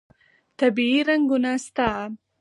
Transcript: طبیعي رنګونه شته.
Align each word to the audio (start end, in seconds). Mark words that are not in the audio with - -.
طبیعي 0.59 0.99
رنګونه 1.09 1.51
شته. 1.65 1.89